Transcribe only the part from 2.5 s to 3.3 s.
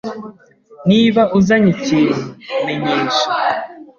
menyesha.